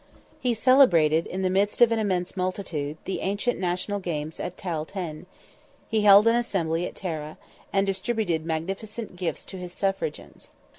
[0.39, 5.27] He celebrated, in the midst of an immense multitude, the ancient national games at Tailtin,
[5.89, 7.37] he held an assembly at Tara,
[7.71, 10.49] and distributed magnificent gifts to his suffragans.